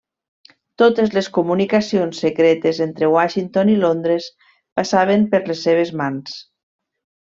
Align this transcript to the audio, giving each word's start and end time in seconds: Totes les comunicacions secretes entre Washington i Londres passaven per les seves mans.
Totes 0.81 1.11
les 1.17 1.27
comunicacions 1.35 2.21
secretes 2.23 2.79
entre 2.87 3.11
Washington 3.17 3.71
i 3.75 3.77
Londres 3.83 4.31
passaven 4.81 5.29
per 5.35 5.43
les 5.51 5.63
seves 5.69 5.93
mans. 6.03 6.41